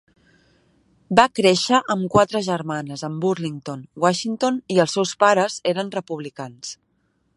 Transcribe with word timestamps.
Va 1.19 1.25
créixer 1.39 1.81
amb 1.95 2.07
quatre 2.15 2.41
germanes 2.47 3.03
en 3.09 3.19
Burlington, 3.27 3.85
Washington, 4.07 4.59
i 4.77 4.81
els 4.85 4.97
seus 4.99 5.13
pares 5.25 5.59
eren 5.75 5.93
Republicans. 5.99 6.73